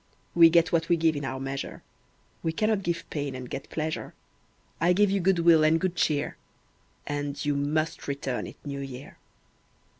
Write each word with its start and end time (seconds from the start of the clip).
We 0.33 0.49
get 0.49 0.71
what 0.71 0.89
we 0.89 0.97
give 0.97 1.15
in 1.15 1.23
our 1.23 1.39
measure, 1.39 1.83
We 2.41 2.51
cannot 2.53 2.81
give 2.81 3.07
pain 3.11 3.35
and 3.35 3.47
get 3.47 3.69
pleasure; 3.69 4.15
I 4.79 4.93
give 4.93 5.11
you 5.11 5.19
good 5.19 5.37
will 5.37 5.63
and 5.63 5.79
good 5.79 5.95
cheer, 5.95 6.37
And 7.05 7.45
you 7.45 7.53
must 7.55 8.07
return 8.07 8.47
it, 8.47 8.55
New 8.65 8.79
Year. 8.81 9.19